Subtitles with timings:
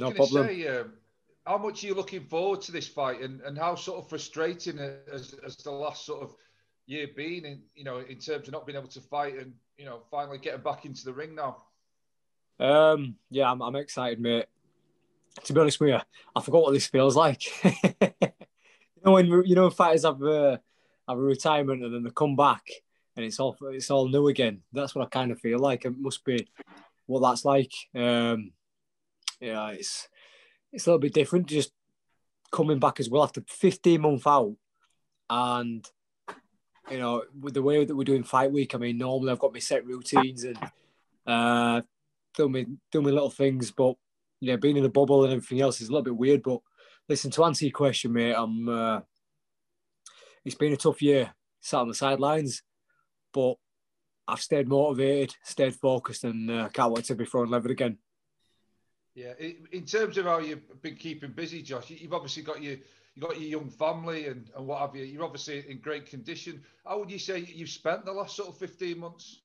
[0.02, 0.84] no going to say, uh,
[1.46, 4.78] how much are you looking forward to this fight, and, and how sort of frustrating
[4.78, 6.34] has, has the last sort of
[6.86, 9.84] year been in you know in terms of not being able to fight and you
[9.84, 11.62] know finally getting back into the ring now?
[12.58, 14.46] Um, yeah, I'm, I'm excited, mate.
[15.44, 15.98] To be honest with you,
[16.34, 17.42] I forgot what this feels like.
[17.64, 20.60] you know when you know fighters have a,
[21.08, 22.62] have a retirement and then they come back
[23.16, 24.62] and it's all it's all new again.
[24.72, 25.84] That's what I kind of feel like.
[25.84, 26.48] It must be
[27.06, 27.72] what that's like.
[27.94, 28.52] Um,
[29.40, 30.08] yeah, it's
[30.72, 31.46] it's a little bit different.
[31.46, 31.72] Just
[32.52, 34.56] coming back as well after 15 month out,
[35.28, 35.86] and
[36.90, 38.74] you know with the way that we're doing fight week.
[38.74, 40.58] I mean, normally I've got my set routines and
[41.26, 41.82] uh,
[42.34, 43.96] doing me doing my little things, but
[44.40, 46.42] you know, being in a bubble and everything else is a little bit weird.
[46.42, 46.60] But
[47.08, 48.68] listen, to answer your question, mate, I'm.
[48.68, 49.00] Uh,
[50.44, 52.62] it's been a tough year, sat on the sidelines,
[53.34, 53.54] but
[54.28, 57.98] I've stayed motivated, stayed focused, and uh, can't wait to be throwing lever again.
[59.16, 59.32] Yeah,
[59.72, 62.74] in terms of how you've been keeping busy, Josh, you've obviously got your
[63.14, 65.04] you got your young family and, and what have you.
[65.04, 66.62] You're obviously in great condition.
[66.84, 69.40] How would you say you've spent the last sort of 15 months?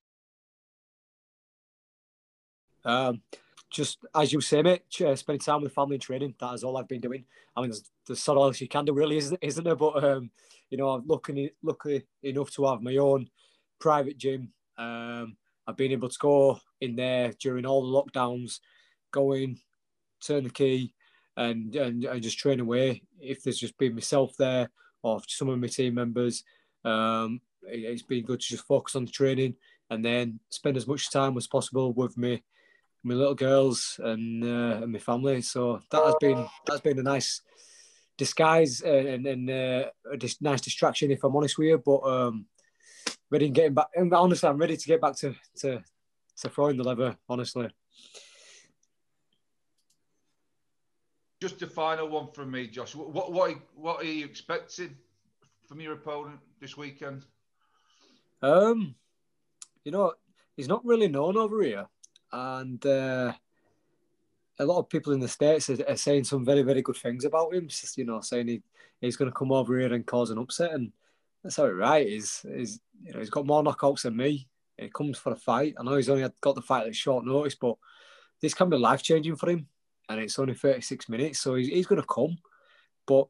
[2.84, 3.22] Um,
[3.70, 6.36] just as you say, mate, spending time with family and training.
[6.42, 7.24] That is all I've been doing.
[7.56, 9.78] I mean, there's, there's sort of else you can do, really, isn't, isn't there?
[9.78, 10.32] But um,
[10.70, 13.30] you know, I'm lucky, lucky enough to have my own
[13.80, 14.52] private gym.
[14.78, 18.60] Um, I've been able to go in there during all the lockdowns
[19.12, 19.58] go in,
[20.26, 20.94] turn the key,
[21.38, 23.04] and and, and just train away.
[23.20, 24.70] If there's just been myself there
[25.04, 26.44] or some of my team members,
[26.86, 29.56] um, it, has been good to just focus on the training
[29.90, 32.44] and then spend as much time as possible with me,
[33.04, 35.42] my little girls and uh, and my family.
[35.42, 37.42] So that has been that's been a nice
[38.18, 41.82] disguise and and uh, a dis- nice distraction if I'm honest with you.
[41.84, 42.46] But um,
[43.30, 43.88] ready and getting back.
[43.96, 45.84] Honestly, I'm ready to get back to to
[46.38, 47.16] to throwing the lever.
[47.28, 47.70] Honestly.
[51.42, 52.94] Just a final one from me, Josh.
[52.94, 54.96] What what what are you expecting
[55.66, 57.26] from your opponent this weekend?
[58.44, 58.94] Um,
[59.84, 60.14] you know,
[60.56, 61.88] he's not really known over here,
[62.32, 63.34] and uh,
[64.60, 67.26] a lot of people in the states are, are, saying some very very good things
[67.26, 67.68] about him.
[67.68, 68.62] Just, you know, saying he,
[69.00, 70.92] he's going to come over here and cause an upset, and
[71.44, 72.08] that's it right.
[72.08, 74.48] He's, he's you know he's got more knockouts than me.
[74.78, 75.74] He comes for a fight.
[75.80, 77.78] I know he's only got the fight at short notice, but
[78.44, 79.68] this can be life changing for him
[80.10, 82.38] and it's only 36 minutes, so he's, he's going to come.
[83.08, 83.28] But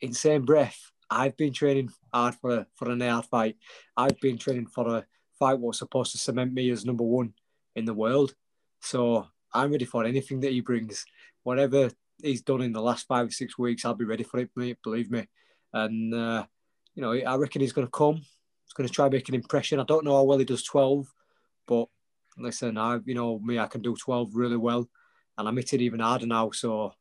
[0.00, 0.78] in same breath,
[1.10, 3.56] I've been training hard for for an hard fight.
[3.96, 5.06] I've been training for a
[5.38, 7.34] fight what's supposed to cement me as number one
[7.74, 8.34] in the world.
[8.80, 11.04] So I'm ready for anything that he brings.
[11.42, 11.90] Whatever
[12.22, 14.50] he's done in the last five or six weeks, I'll be ready for it,
[14.82, 15.26] believe me.
[15.72, 16.44] And, uh,
[16.94, 18.16] you know, I reckon he's going to come.
[18.16, 19.80] He's going to try make an impression.
[19.80, 21.06] I don't know how well he does 12,
[21.66, 21.88] but
[22.38, 24.88] listen, I, you know, me, I can do 12 really well
[25.40, 26.50] and I'm hitting even harder now.
[26.52, 26.94] So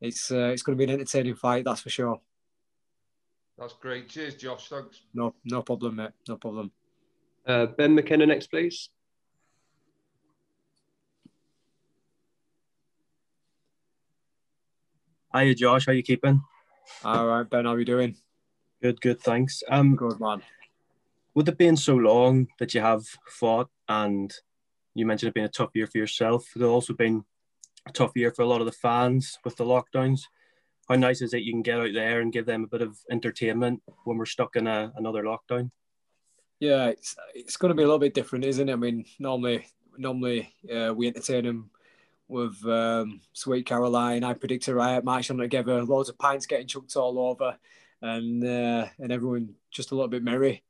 [0.00, 2.20] it's uh, it's going to be an entertaining fight, that's for sure.
[3.58, 4.08] That's great.
[4.08, 4.68] Cheers, Josh.
[4.68, 5.02] Thanks.
[5.12, 6.10] No, no problem, mate.
[6.28, 6.72] No problem.
[7.46, 8.88] Uh, ben McKenna next, please.
[15.34, 15.86] Hiya, Josh.
[15.86, 16.42] How you keeping?
[17.04, 17.64] All right, Ben.
[17.64, 18.16] How are you doing?
[18.82, 19.20] Good, good.
[19.20, 19.62] Thanks.
[19.68, 20.42] Um, good man.
[21.34, 24.32] With it being so long that you have fought, and
[24.94, 27.24] you mentioned it being a tough year for yourself, there's also been
[27.86, 30.22] a tough year for a lot of the fans with the lockdowns.
[30.88, 32.98] How nice is it you can get out there and give them a bit of
[33.10, 35.70] entertainment when we're stuck in a, another lockdown?
[36.60, 38.72] Yeah, it's it's going to be a little bit different, isn't it?
[38.72, 41.70] I mean, normally normally uh, we entertain them
[42.28, 44.24] with um, Sweet Caroline.
[44.24, 47.56] I predict a riot march on together, loads of pints getting chucked all over,
[48.02, 50.62] and uh, and everyone just a little bit merry.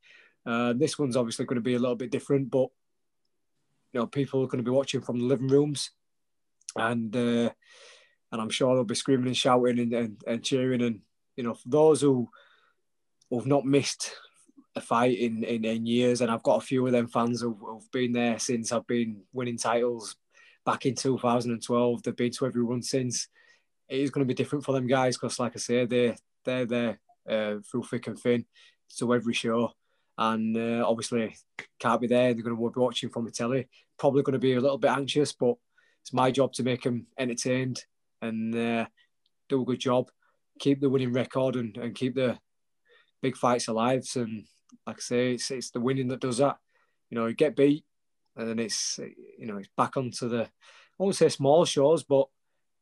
[0.45, 2.69] Uh, this one's obviously going to be a little bit different, but
[3.93, 5.91] you know, people are going to be watching from the living rooms
[6.75, 7.49] and uh,
[8.31, 10.81] and I'm sure they'll be screaming and shouting and, and, and cheering.
[10.81, 10.99] And
[11.35, 12.29] you know, for those who
[13.29, 14.13] who've not missed
[14.75, 17.57] a fight in, in, in years, and I've got a few of them fans who've,
[17.57, 20.15] who've been there since I've been winning titles
[20.65, 22.03] back in 2012.
[22.03, 23.27] They've been to every run since.
[23.87, 26.65] It is going to be different for them guys because, like I say, they they're
[26.65, 26.99] there
[27.29, 28.45] uh, through thick and thin
[28.97, 29.71] to every show,
[30.17, 31.35] and uh, obviously
[31.79, 32.33] can't be there.
[32.33, 33.67] They're going to be watching from the telly.
[33.97, 35.55] Probably going to be a little bit anxious, but
[36.05, 37.83] it's my job to make them entertained
[38.21, 38.85] and uh,
[39.49, 40.11] do a good job,
[40.59, 42.37] keep the winning record and, and keep the
[43.23, 44.05] big fights alive.
[44.15, 44.45] And
[44.85, 46.57] like I say, it's, it's the winning that does that.
[47.09, 47.85] You know, you get beat
[48.35, 48.99] and then it's,
[49.39, 50.47] you know, it's back onto the, I
[50.99, 52.27] won't say small shows, but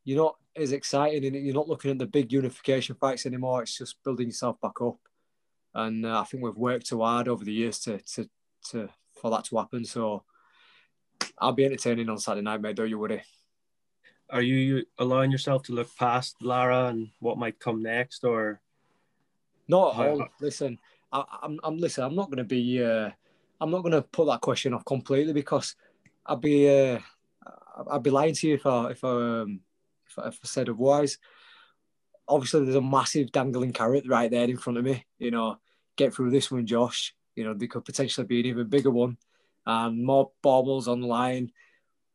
[0.04, 3.64] you're not as exciting and you're not looking at the big unification fights anymore.
[3.64, 4.98] It's just building yourself back up.
[5.74, 8.30] And uh, I think we've worked too hard over the years to, to,
[8.72, 8.90] to,
[9.22, 9.86] for that to happen.
[9.86, 10.26] So
[11.38, 12.76] I'll be entertaining on Saturday night, mate.
[12.76, 13.22] Don't you worry.
[14.30, 18.62] are you allowing yourself to look past Lara and what might come next, or
[19.68, 20.28] not at all?
[20.42, 20.80] Listen,
[21.12, 22.04] I, am I'm, I'm listen.
[22.04, 22.84] I'm not going to be.
[22.84, 23.12] Uh,
[23.62, 25.76] I'm not going to put that question off completely because
[26.26, 26.70] I'd be.
[26.70, 27.00] Uh,
[27.92, 29.10] I'd be lying to you if I if I,
[29.42, 29.62] um,
[30.08, 31.18] if I, if I said otherwise.
[32.26, 35.06] Obviously, there's a massive dangling carrot right there in front of me.
[35.18, 35.58] You know,
[35.98, 37.14] get through this one, Josh.
[37.36, 39.18] You know, there could potentially be an even bigger one,
[39.66, 41.52] and more baubles on the line.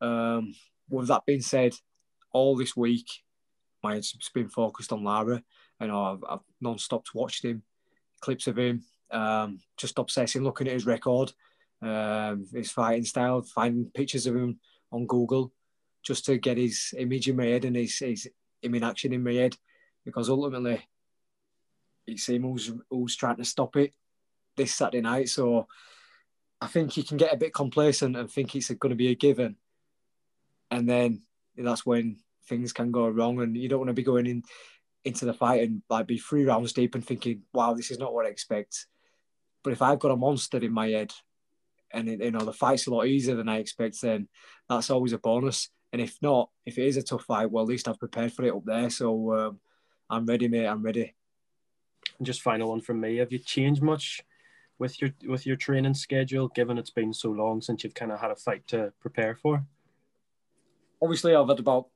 [0.01, 0.53] Um,
[0.89, 1.73] with that being said,
[2.31, 3.07] all this week,
[3.83, 5.43] my head's been focused on Lara.
[5.79, 7.63] Know, I've, I've non-stop watched him,
[8.19, 11.31] clips of him, um, just obsessing, looking at his record,
[11.81, 14.59] um, his fighting style, finding pictures of him
[14.91, 15.53] on Google,
[16.03, 18.27] just to get his image in my head and his, his
[18.61, 19.55] him in action in my head,
[20.05, 20.85] because ultimately,
[22.05, 23.93] it's him who's, who's trying to stop it
[24.57, 25.29] this Saturday night.
[25.29, 25.67] So
[26.61, 29.15] I think you can get a bit complacent and think it's going to be a
[29.15, 29.55] given
[30.71, 31.21] and then
[31.57, 32.17] that's when
[32.47, 34.43] things can go wrong, and you don't want to be going in
[35.05, 38.13] into the fight and like be three rounds deep and thinking, "Wow, this is not
[38.13, 38.87] what I expect."
[39.63, 41.13] But if I've got a monster in my head,
[41.91, 44.27] and you know the fight's a lot easier than I expect, then
[44.67, 45.69] that's always a bonus.
[45.91, 48.45] And if not, if it is a tough fight, well, at least I've prepared for
[48.45, 48.89] it up there.
[48.91, 49.59] So um,
[50.09, 50.67] I'm ready, mate.
[50.67, 51.15] I'm ready.
[52.17, 53.17] And just final one from me.
[53.17, 54.21] Have you changed much
[54.79, 58.19] with your with your training schedule, given it's been so long since you've kind of
[58.19, 59.63] had a fight to prepare for?
[61.01, 61.87] obviously I've had about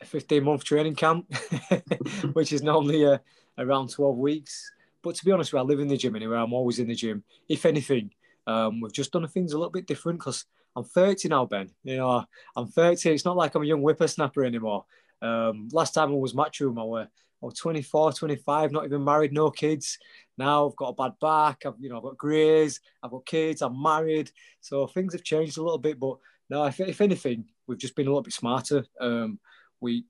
[0.00, 1.32] a 15 month training camp,
[2.32, 3.18] which is normally uh,
[3.58, 4.70] around 12 weeks.
[5.02, 6.36] But to be honest, I live in the gym anyway.
[6.36, 7.24] I'm always in the gym.
[7.48, 8.10] If anything,
[8.46, 10.44] um, we've just done things a little bit different because
[10.76, 11.70] I'm 30 now, Ben.
[11.82, 12.24] You know,
[12.56, 13.10] I'm 30.
[13.10, 14.84] It's not like I'm a young whippersnapper anymore.
[15.20, 17.06] Um, last time I was matchroom, I was,
[17.42, 19.98] Was 24, 25, not even married, no kids.
[20.38, 21.66] Now I've got a bad back.
[21.66, 22.80] I've, you know, I've got greys.
[23.02, 23.62] I've got kids.
[23.62, 24.30] I'm married.
[24.60, 25.98] So things have changed a little bit.
[25.98, 26.18] But
[26.48, 28.84] no, if, if anything, we've just been a little bit smarter.
[29.00, 29.40] Um,
[29.80, 30.04] we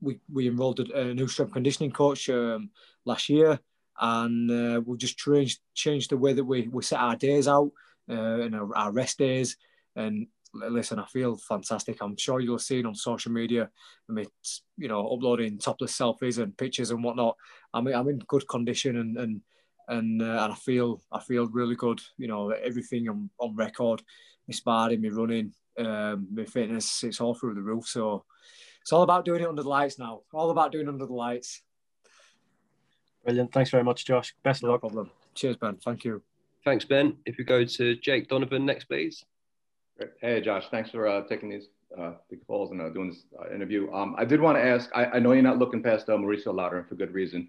[0.00, 2.70] we we enrolled a, new strength conditioning coach um,
[3.04, 3.58] last year,
[4.00, 7.70] and uh, we've just changed changed the way that we, we set our days out
[8.08, 9.56] uh, and our, our rest days.
[9.96, 11.98] And listen, I feel fantastic.
[12.00, 13.70] I'm sure you'll see it on social media.
[14.08, 14.26] I mean,
[14.76, 17.36] you know, uploading topless selfies and pictures and whatnot.
[17.72, 19.40] I mean, I'm in good condition and and
[19.88, 22.00] and, uh, and I feel I feel really good.
[22.16, 24.02] You know, everything I'm on record,
[24.46, 27.86] my sparring, my running, um, my fitness, it's all through the roof.
[27.88, 28.24] So
[28.82, 30.20] it's all about doing it under the lights now.
[30.32, 31.62] All about doing under the lights.
[33.24, 33.52] Brilliant.
[33.52, 34.34] Thanks very much, Josh.
[34.42, 34.80] Best of no luck.
[34.80, 35.10] problem.
[35.34, 35.76] Cheers, Ben.
[35.76, 36.22] Thank you.
[36.64, 37.16] Thanks, Ben.
[37.26, 39.24] If we go to Jake Donovan next, please.
[40.20, 40.64] Hey, Josh.
[40.70, 41.68] Thanks for uh, taking these
[41.98, 43.92] uh, the calls and uh, doing this uh, interview.
[43.92, 44.88] Um, I did want to ask.
[44.94, 47.48] I, I, know you're not looking past uh, Mauricio Lara for good reason,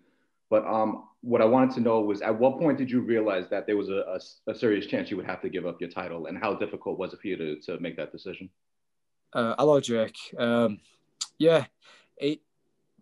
[0.49, 3.67] but um, what I wanted to know was at what point did you realize that
[3.67, 6.25] there was a, a, a, serious chance you would have to give up your title,
[6.25, 8.49] and how difficult was it for you to, to make that decision?
[9.31, 10.17] Uh, hello, Jake.
[10.37, 10.79] Um,
[11.37, 11.65] yeah,
[12.17, 12.41] it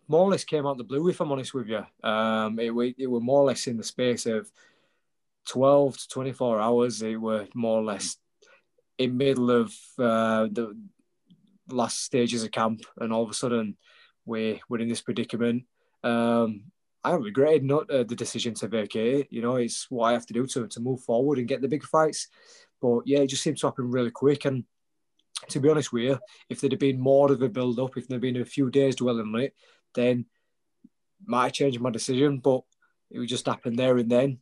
[0.07, 1.85] more or less came out of the blue, if I'm honest with you.
[2.03, 4.51] Um, it, it were more or less in the space of
[5.47, 7.01] 12 to 24 hours.
[7.01, 8.17] It were more or less
[8.99, 10.77] in middle of uh, the
[11.69, 13.77] last stages of camp, and all of a sudden
[14.25, 15.63] we, we're in this predicament.
[16.03, 16.65] Um,
[17.03, 19.27] I regretted not uh, the decision to vacate.
[19.31, 21.67] You know, it's what I have to do to, to move forward and get the
[21.67, 22.27] big fights.
[22.81, 24.43] But yeah, it just seemed to happen really quick.
[24.43, 24.65] And
[25.47, 26.19] to be honest with you,
[26.49, 28.97] if there'd have been more of a build up, if there'd been a few days
[28.97, 29.53] dwelling on it,
[29.95, 30.25] then
[31.25, 32.39] might have changed my decision.
[32.39, 32.63] But
[33.09, 34.39] it just happen there and then.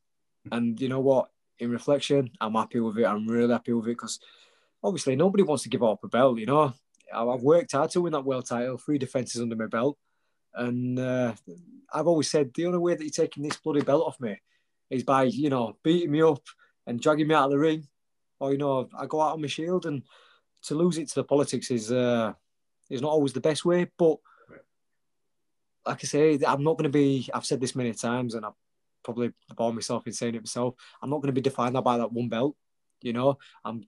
[0.52, 1.30] And you know what?
[1.60, 3.06] In reflection, I'm happy with it.
[3.06, 4.20] I'm really happy with it because
[4.84, 6.40] obviously nobody wants to give up a belt.
[6.40, 6.74] You know,
[7.14, 9.98] I've worked hard to win that world title, three defenses under my belt.
[10.54, 11.34] And uh,
[11.94, 14.38] I've always said the only way that you're taking this bloody belt off me
[14.90, 16.42] is by, you know, beating me up
[16.86, 17.88] and dragging me out of the ring.
[18.40, 20.04] Or, you know, I go out on my shield and
[20.64, 22.34] to lose it to the politics is uh,
[22.90, 23.88] is not always the best way.
[23.98, 24.18] But
[25.86, 28.54] like I say, I'm not going to be, I've said this many times and I've
[29.04, 30.76] probably bore myself in saying it myself.
[31.02, 32.56] I'm not going to be defined by that one belt.
[33.02, 33.86] You know, I'm,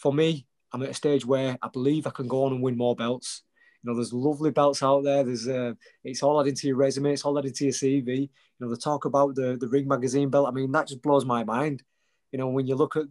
[0.00, 2.76] for me, I'm at a stage where I believe I can go on and win
[2.76, 3.42] more belts.
[3.82, 5.24] You know, there's lovely belts out there.
[5.24, 7.12] There's uh, it's all added to your resume.
[7.12, 8.20] It's all added to your CV.
[8.20, 8.28] You
[8.60, 10.48] know, the talk about the the Ring Magazine belt.
[10.48, 11.82] I mean, that just blows my mind.
[12.30, 13.06] You know, when you look at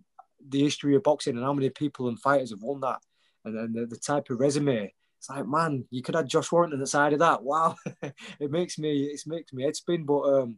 [0.47, 2.99] the history of boxing and how many people and fighters have won that,
[3.45, 4.93] and then the, the type of resume.
[5.19, 7.43] It's like, man, you could have Josh Warrington at the side of that.
[7.43, 7.75] Wow,
[8.39, 10.03] it makes me it makes me head spin.
[10.03, 10.57] But um,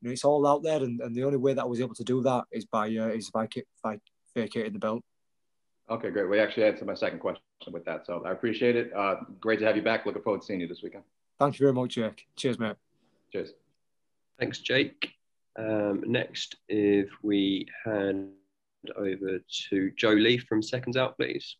[0.00, 1.94] you know, it's all out there, and, and the only way that I was able
[1.94, 3.48] to do that is by uh, is by,
[3.82, 3.98] by
[4.34, 5.02] vacating the belt.
[5.92, 6.28] Okay, great.
[6.28, 8.06] We actually answered my second question with that.
[8.06, 8.92] So I appreciate it.
[8.94, 10.06] Uh, great to have you back.
[10.06, 11.04] Looking forward to seeing you this weekend.
[11.38, 12.26] Thank you very much, Jake.
[12.36, 12.76] Cheers, mate.
[13.30, 13.50] Cheers.
[14.38, 15.10] Thanks, Jake.
[15.58, 18.30] Um, next, if we hand
[18.96, 21.56] over to Joe Lee from Seconds Out, please.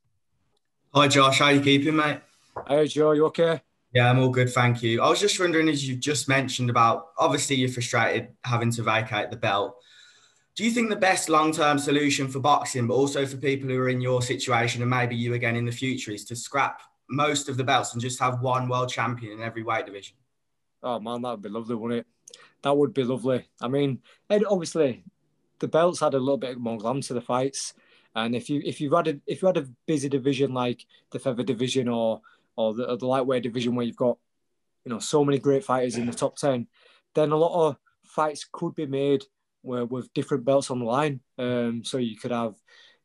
[0.95, 1.39] Hi, Josh.
[1.39, 2.21] How you keeping, mate?
[2.69, 3.61] Hey Joe, you okay?
[3.95, 5.03] Yeah, I'm all good, thank you.
[5.03, 9.31] I was just wondering, as you've just mentioned about, obviously you're frustrated having to vacate
[9.31, 9.77] the belt.
[10.55, 13.89] Do you think the best long-term solution for boxing, but also for people who are
[13.89, 17.57] in your situation and maybe you again in the future, is to scrap most of
[17.57, 20.15] the belts and just have one world champion in every weight division?
[20.83, 22.37] Oh man, that would be lovely, wouldn't it?
[22.63, 23.49] That would be lovely.
[23.63, 25.03] I mean, obviously,
[25.59, 27.73] the belts had a little bit more glam to the fights,
[28.15, 31.19] and if you if you had a if you had a busy division like the
[31.19, 32.21] feather division or
[32.57, 34.19] or the, or the lightweight division where you've got
[34.85, 36.67] you know so many great fighters in the top ten,
[37.15, 39.25] then a lot of fights could be made
[39.63, 41.21] where with different belts on the line.
[41.39, 42.55] Um, so you could have,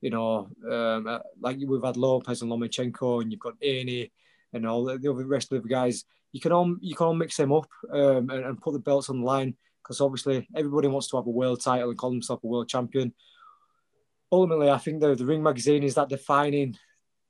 [0.01, 4.11] you know, um, uh, like we've had Lopez and Lomachenko, and you've got Haney
[4.53, 6.03] and all the, the rest of the guys.
[6.33, 9.09] You can all you can all mix them up um, and, and put the belts
[9.09, 12.43] on the line because obviously everybody wants to have a world title and call themselves
[12.43, 13.13] a world champion.
[14.31, 16.75] Ultimately, I think the, the Ring magazine is that defining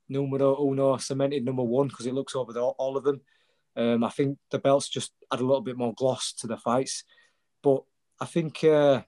[0.08, 3.20] numero uno, cemented number one because it looks over the, all of them.
[3.76, 7.04] Um, I think the belts just add a little bit more gloss to the fights,
[7.62, 7.84] but
[8.20, 9.02] I think uh,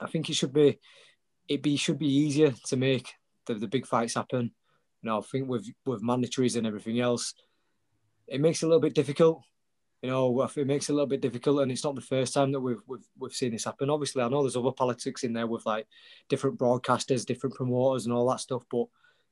[0.00, 0.78] I think it should be
[1.48, 3.14] it be should be easier to make
[3.46, 4.52] the, the big fights happen.
[5.02, 7.34] You know, I think with with mandatories and everything else,
[8.26, 9.42] it makes it a little bit difficult.
[10.02, 12.52] You know, it makes it a little bit difficult, and it's not the first time
[12.52, 13.90] that we've we've, we've seen this happen.
[13.90, 15.86] Obviously, I know there's other politics in there with like
[16.28, 18.64] different broadcasters, different promoters, and all that stuff.
[18.70, 18.86] But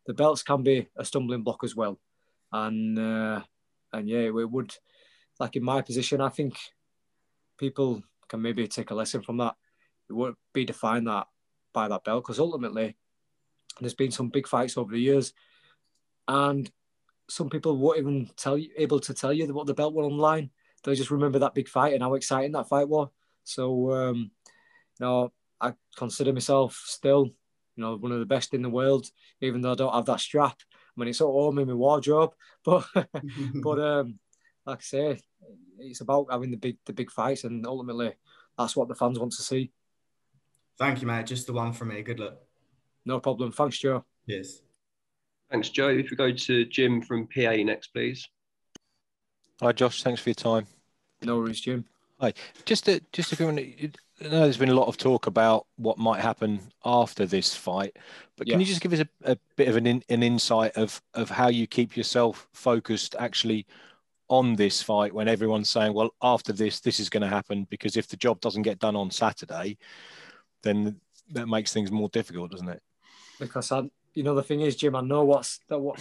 [0.07, 1.99] the belts can be a stumbling block as well,
[2.53, 3.43] and uh,
[3.93, 4.75] and yeah, it would
[5.39, 6.57] like in my position, I think
[7.59, 9.57] people can maybe take a lesson from that
[10.13, 11.27] it won't be defined that
[11.73, 12.97] by that belt because ultimately
[13.81, 15.33] there's been some big fights over the years,
[16.29, 16.71] and
[17.29, 20.51] some people won't even tell you able to tell you what the belt were online.
[20.83, 23.09] They'll just remember that big fight and how exciting that fight was.
[23.45, 27.27] So, um, you know, I consider myself still,
[27.77, 29.07] you know, one of the best in the world,
[29.41, 30.57] even though I don't have that strap.
[30.61, 32.85] I mean, it's at home in my wardrobe, but
[33.63, 34.19] but um,
[34.67, 35.21] like I say,
[35.79, 38.13] it's about having the big the big fights, and ultimately,
[38.59, 39.73] that's what the fans want to see.
[40.79, 41.27] Thank you, mate.
[41.27, 42.03] Just the one from me.
[42.03, 42.39] Good luck.
[43.05, 43.53] No problem.
[43.53, 44.05] Thanks, Joe.
[44.27, 44.63] Yes.
[45.51, 45.89] Thanks, Joe.
[45.89, 48.29] If we go to Jim from PA next, please.
[49.61, 50.03] Hi, Josh.
[50.03, 50.67] Thanks for your time.
[51.23, 51.85] No worries, Jim.
[52.21, 52.33] Hi.
[52.65, 55.27] Just a, just if you want to, I know there's been a lot of talk
[55.27, 57.97] about what might happen after this fight,
[58.37, 58.59] but can yeah.
[58.61, 61.49] you just give us a, a bit of an, in, an insight of, of how
[61.49, 63.67] you keep yourself focused actually
[64.29, 67.97] on this fight when everyone's saying, well, after this, this is going to happen because
[67.97, 69.77] if the job doesn't get done on Saturday,
[70.63, 71.01] then
[71.33, 72.83] that makes things more difficult, doesn't it?
[73.39, 75.79] Because I, you know, the thing is, Jim, I know what's that.
[75.79, 76.01] What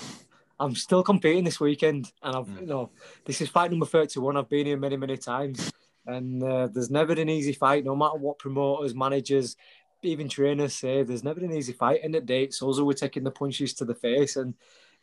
[0.60, 2.62] I'm still competing this weekend, and I've, mm.
[2.62, 2.92] you know,
[3.26, 4.38] this is fight number thirty-one.
[4.38, 5.72] I've been here many, many times,
[6.06, 9.56] and uh, there's never an easy fight, no matter what promoters, managers,
[10.04, 11.04] even trainers say.
[11.04, 12.02] There's never an easy fight.
[12.04, 14.54] And at date, so we're taking the punches to the face, and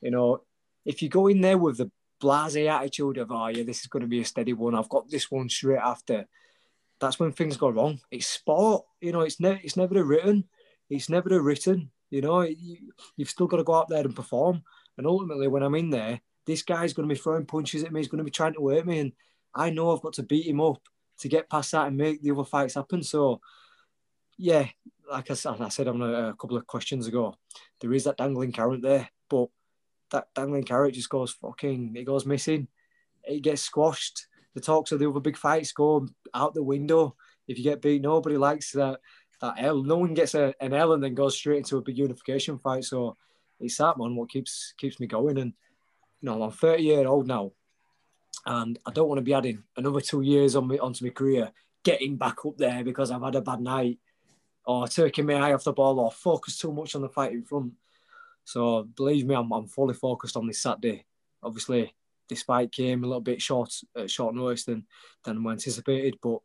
[0.01, 0.43] you know,
[0.85, 1.91] if you go in there with the
[2.23, 4.75] blasé attitude of, oh yeah, this is going to be a steady one.
[4.75, 6.27] I've got this one straight after
[7.01, 8.01] that's when things go wrong.
[8.11, 9.21] It's sport, you know.
[9.21, 10.45] It's never it's never a written.
[10.91, 11.91] It's never a written.
[12.11, 14.63] You know, you, you've still got to go out there and perform.
[14.97, 18.01] And ultimately, when I'm in there, this guy's going to be throwing punches at me.
[18.01, 19.13] He's going to be trying to hurt me, and
[19.55, 20.81] I know I've got to beat him up
[21.19, 23.03] to get past that and make the other fights happen.
[23.03, 23.41] So,
[24.37, 24.67] yeah,
[25.11, 27.35] like I said, I said on a, a couple of questions ago,
[27.81, 29.49] there is that dangling carrot there, but
[30.11, 32.69] that dangling carrot just goes fucking, it goes missing.
[33.25, 34.28] It gets squashed
[34.59, 37.15] the talks of the other big fights go out the window.
[37.47, 39.01] If you get beat, nobody likes that
[39.41, 39.83] that L.
[39.83, 42.85] No one gets a, an L and then goes straight into a big unification fight.
[42.85, 43.17] So
[43.61, 45.39] it's that man what keeps keeps me going.
[45.39, 45.53] And
[46.21, 47.53] you know, I'm 30 year old now,
[48.47, 51.53] and I don't want to be adding another two years on me onto my career,
[51.85, 53.99] getting back up there because I've had a bad night,
[54.67, 57.45] or taking my eye off the ball, or focus too much on the fight in
[57.45, 57.73] front.
[58.45, 61.05] So believe me, I'm, I'm fully focused on this Saturday.
[61.43, 61.95] Obviously,
[62.29, 64.87] despite came a little bit short uh, short notice than
[65.25, 66.39] than we anticipated, but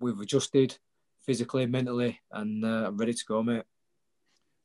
[0.00, 0.76] we've adjusted
[1.24, 3.64] physically, mentally, and uh, I'm ready to go, mate.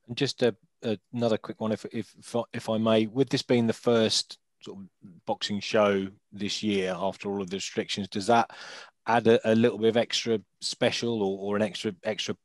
[0.07, 2.13] And just a, a, another quick one, if, if
[2.53, 4.85] if I may, with this being the first sort of
[5.25, 8.51] boxing show this year after all of the restrictions, does that
[9.07, 12.35] add a, a little bit of extra special or, or an extra extra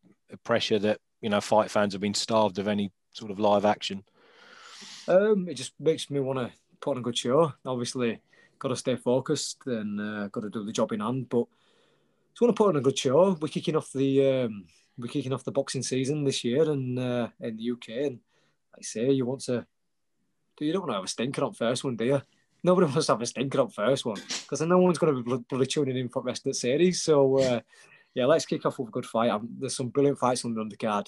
[0.44, 4.04] pressure that you know fight fans have been starved of any sort of live action?
[5.09, 6.52] Um, it just makes me want to
[6.84, 7.52] put on a good show.
[7.64, 8.20] Obviously,
[8.58, 11.28] got to stay focused and uh, got to do the job in hand.
[11.30, 11.46] But
[12.32, 13.36] just want to put on a good show.
[13.40, 14.66] We're kicking off the um,
[14.98, 17.88] we're kicking off the boxing season this year and uh, in the UK.
[17.88, 18.20] And
[18.76, 19.66] I say, you want to
[20.56, 22.22] do you don't want to have a stinker up first one, do you?
[22.62, 25.44] Nobody wants to have a stinker up first one because no one's going to be
[25.48, 27.02] bloody tuning in for the rest of the series.
[27.02, 27.60] So uh,
[28.14, 29.30] yeah, let's kick off with a good fight.
[29.30, 31.06] Um, there's some brilliant fights on the undercard.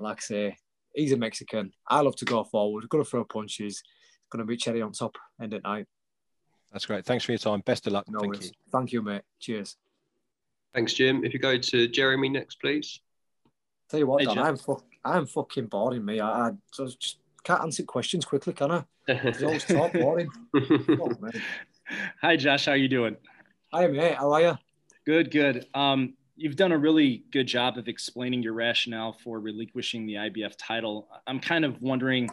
[0.00, 0.56] Like I say,
[0.94, 1.72] he's a Mexican.
[1.86, 3.82] I love to go forward, got to throw punches
[4.32, 5.86] going to be cherry on top end at night.
[6.72, 7.04] That's great.
[7.04, 7.60] Thanks for your time.
[7.60, 8.06] Best of luck.
[8.08, 8.46] No Thank worries.
[8.46, 8.52] you.
[8.72, 9.22] Thank you, mate.
[9.38, 9.76] Cheers.
[10.74, 11.22] Thanks, Jim.
[11.24, 13.00] If you go to Jeremy next, please.
[13.90, 16.18] Tell you what, Hey, Dan, I'm fuck, I'm fucking boring, me.
[16.18, 18.84] I, I just just can't answer questions quickly, can I?
[19.06, 20.30] There's always talk boring.
[20.54, 21.12] Oh.
[22.22, 22.66] Hi, Josh.
[22.66, 23.16] How are you doing?
[23.72, 24.14] Hi, mate.
[24.14, 24.58] How are you?
[25.04, 25.66] Good, good.
[25.74, 30.54] Um, you've done a really good job of explaining your rationale for relinquishing the IBF
[30.56, 31.08] title.
[31.26, 32.30] I'm kind of wondering,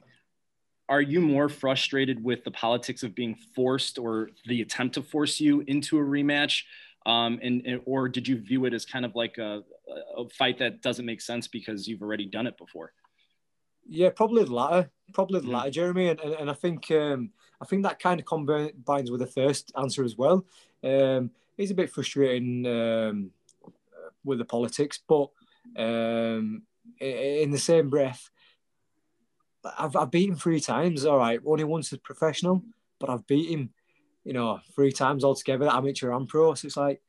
[0.89, 5.39] are you more frustrated with the politics of being forced or the attempt to force
[5.39, 6.63] you into a rematch?
[7.05, 9.62] Um, and, and or did you view it as kind of like a,
[10.17, 12.91] a fight that doesn't make sense because you've already done it before?
[13.88, 14.89] Yeah, probably the latter.
[15.13, 15.53] Probably the Mhm.
[15.53, 16.10] latter, Jeremy.
[16.10, 17.31] And, and, and I think um,
[17.62, 20.46] I think that kind of combines with the first answer as well.
[20.84, 23.31] Um, it's a bit frustrating um,
[24.24, 25.29] with the politics, but
[25.75, 26.63] um,
[27.00, 28.29] in the same breath,
[29.78, 31.06] I've, I've beaten three times.
[31.06, 32.63] All right, only once as professional,
[33.00, 33.72] but I've beat him,
[34.24, 36.54] you know, three times altogether, amateur and pro.
[36.54, 37.01] So it's like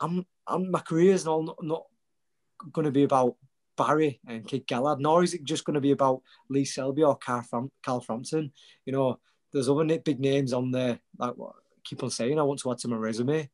[0.00, 1.84] I'm, I'm my career's not not
[2.72, 3.36] going to be about
[3.76, 7.16] Barry and Kid Galahad, nor is it just going to be about Lee Selby or
[7.16, 8.52] Carl, Fram- Carl Frampton.
[8.84, 9.18] You know,
[9.52, 11.00] there's other big names on there.
[11.18, 13.48] Like what I keep on saying, I want to add to my resume.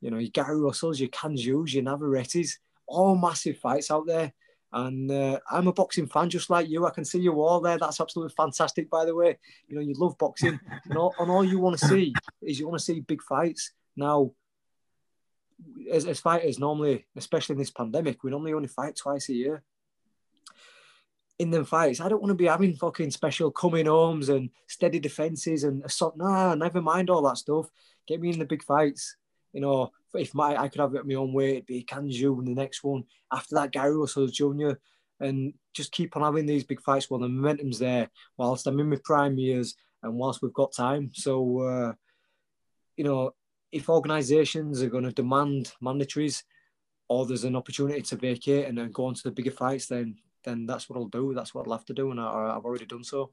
[0.00, 2.54] You know, your Gary Russells, your Can Xus, your Navarretes,
[2.86, 4.32] all massive fights out there.
[4.72, 6.86] And uh, I'm a boxing fan just like you.
[6.86, 7.78] I can see you all there.
[7.78, 9.38] That's absolutely fantastic, by the way.
[9.66, 12.68] You know, you love boxing, and all, and all you want to see is you
[12.68, 13.72] want to see big fights.
[13.96, 14.32] Now,
[15.90, 19.62] as, as fighters, normally, especially in this pandemic, we normally only fight twice a year.
[21.38, 24.98] In them fights, I don't want to be having fucking special coming homes and steady
[24.98, 26.16] defenses and assault.
[26.16, 27.70] Nah, never mind all that stuff.
[28.06, 29.16] Get me in the big fights.
[29.52, 32.38] You know, if my I could have it my own way, it'd be Can Xu
[32.38, 33.04] and the next one.
[33.32, 34.72] After that, Gary Russell Jr.
[35.20, 38.90] And just keep on having these big fights while the momentum's there, whilst I'm in
[38.90, 41.10] my prime years and whilst we've got time.
[41.12, 41.92] So, uh,
[42.96, 43.34] you know,
[43.72, 46.44] if organisations are going to demand mandatories
[47.08, 50.16] or there's an opportunity to vacate and then go on to the bigger fights, then
[50.44, 51.34] then that's what I'll do.
[51.34, 53.32] That's what I'll have to do, and I, I've already done so.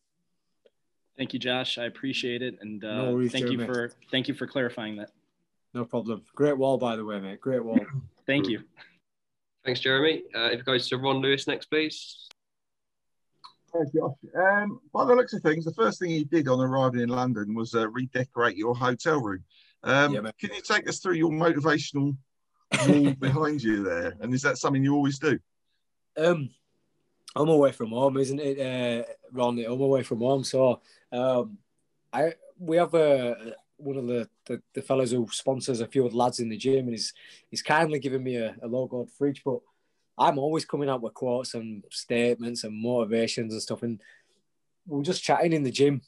[1.18, 1.78] Thank you, Josh.
[1.78, 5.12] I appreciate it, and uh, No worries, thank you for thank you for clarifying that.
[5.76, 6.24] No problem.
[6.34, 7.42] Great wall, by the way, mate.
[7.42, 7.78] Great wall.
[8.26, 8.64] Thank you.
[9.66, 10.24] Thanks, Jeremy.
[10.34, 12.30] Uh, if it goes to Ron Lewis next, please.
[13.74, 14.16] Hi, Josh.
[14.42, 17.54] Um, by the looks of things, the first thing you did on arriving in London
[17.54, 19.44] was uh, redecorate your hotel room.
[19.84, 22.16] Um, Yeah, can you take us through your motivational
[22.88, 24.16] wall behind you there?
[24.22, 25.38] And is that something you always do?
[26.16, 26.52] Um,
[27.36, 29.60] I'm away from home, isn't it, uh, Ron?
[29.60, 30.80] I'm away from home, so
[31.12, 31.58] um,
[32.14, 36.12] I we have a one of the, the the fellows who sponsors a few of
[36.12, 37.14] the lads in the gym, and he's
[37.50, 39.60] he's kindly given me a, a logoed fridge, but
[40.18, 44.02] I'm always coming out with quotes and statements and motivations and stuff, and
[44.88, 46.02] we are just chatting in the gym,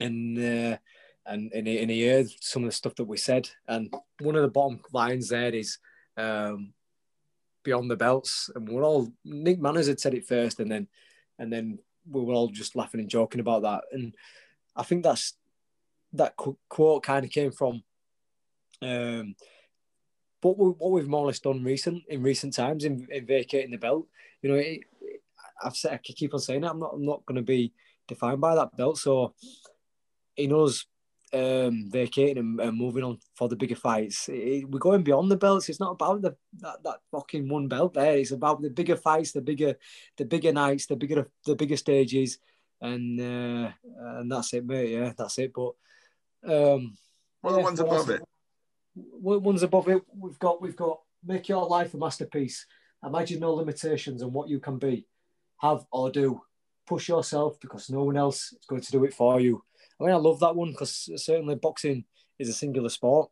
[0.00, 0.76] and uh,
[1.26, 4.36] and and he, and he heard some of the stuff that we said, and one
[4.36, 5.78] of the bottom lines there is.
[6.16, 6.72] Um,
[7.64, 10.88] beyond the belts, and we're all Nick Manners had said it first, and then
[11.38, 11.78] and then
[12.10, 14.14] we were all just laughing and joking about that, and
[14.74, 15.34] I think that's
[16.12, 17.82] that qu- quote kind of came from
[18.82, 19.34] um,
[20.40, 23.70] what we, what we've more or less done recent in recent times in, in vacating
[23.70, 24.06] the belt.
[24.42, 24.80] You know, it,
[25.62, 26.70] I've said I keep on saying it.
[26.70, 27.72] I'm not I'm not going to be
[28.06, 28.98] defined by that belt.
[28.98, 29.34] So
[30.36, 30.86] in us
[31.32, 35.36] um, vacating and, and moving on for the bigger fights, it, we're going beyond the
[35.36, 35.68] belts.
[35.68, 38.16] It's not about the that, that fucking one belt there.
[38.16, 39.74] It's about the bigger fights, the bigger
[40.16, 42.38] the bigger nights, the bigger the bigger stages,
[42.80, 44.90] and uh, and that's it, mate.
[44.90, 45.52] Yeah, that's it.
[45.52, 45.72] But
[46.44, 46.96] um,
[47.40, 48.22] What are the Yeah, ones above it?
[48.94, 52.66] one- ones above it, we've got we've got make your life a masterpiece.
[53.04, 55.06] Imagine no limitations on what you can be,
[55.58, 56.40] have or do.
[56.86, 59.62] Push yourself because no one else is going to do it for you.
[60.00, 62.04] I mean, I love that one because certainly boxing
[62.38, 63.30] is a singular sport,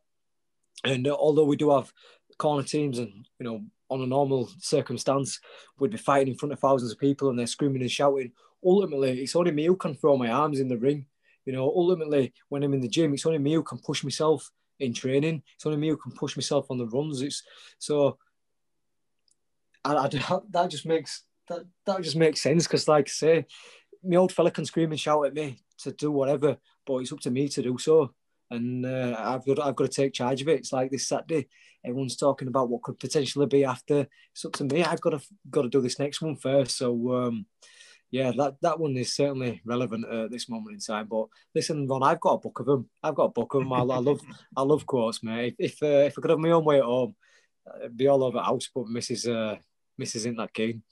[0.84, 1.92] and uh, although we do have
[2.38, 5.40] corner teams, and you know, on a normal circumstance,
[5.78, 8.32] we'd be fighting in front of thousands of people and they're screaming and shouting.
[8.64, 11.06] Ultimately, it's only me who can throw my arms in the ring.
[11.46, 14.50] You know, ultimately, when I'm in the gym, it's only me who can push myself
[14.78, 15.42] in training.
[15.54, 17.22] It's only me who can push myself on the runs.
[17.22, 17.42] It's
[17.78, 18.18] so
[19.84, 20.08] I, I,
[20.50, 23.46] that just makes that that just makes sense because, like I say,
[24.02, 27.20] my old fella can scream and shout at me to do whatever, but it's up
[27.20, 28.12] to me to do so.
[28.50, 30.60] And uh, I've got I've got to take charge of it.
[30.60, 31.48] It's like this Saturday,
[31.84, 34.06] everyone's talking about what could potentially be after.
[34.32, 34.84] It's up to me.
[34.84, 36.76] I've got to got to do this next one first.
[36.76, 37.46] So um,
[38.10, 41.06] yeah, that, that one is certainly relevant at this moment in time.
[41.08, 42.88] But listen, Ron, I've got a book of them.
[43.02, 43.72] I've got a book of them.
[43.72, 44.20] I, I love
[44.56, 45.56] I love quotes, mate.
[45.58, 47.14] If if, uh, if I could have my own way at home,
[47.80, 48.68] it'd be all over the house.
[48.74, 49.28] But Mrs.
[49.28, 49.56] Uh,
[50.00, 50.16] Mrs.
[50.16, 50.82] isn't that keen.